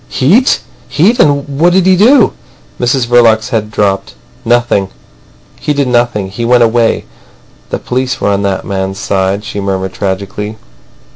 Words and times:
"Heat! 0.09 0.61
Heat! 0.89 1.19
And 1.19 1.47
what 1.59 1.73
did 1.73 1.85
he 1.85 1.95
do?" 1.95 2.33
Mrs 2.79 3.05
Verloc's 3.05 3.49
head 3.49 3.69
dropped. 3.69 4.15
"Nothing. 4.43 4.89
He 5.59 5.73
did 5.73 5.87
nothing. 5.87 6.29
He 6.31 6.43
went 6.43 6.63
away. 6.63 7.05
The 7.69 7.77
police 7.77 8.19
were 8.19 8.29
on 8.29 8.41
that 8.41 8.65
man's 8.65 8.97
side," 8.97 9.43
she 9.43 9.59
murmured 9.59 9.93
tragically. 9.93 10.57